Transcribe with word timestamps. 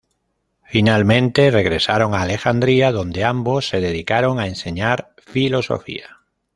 Finalmente 0.63 1.51
regresaron 1.51 2.15
a 2.15 2.23
Alejandría, 2.23 2.91
donde 2.91 3.23
ambos 3.23 3.67
se 3.69 3.81
dedicaron 3.81 4.39
a 4.39 4.47
enseñar 4.47 5.13
filosofía. 5.19 6.21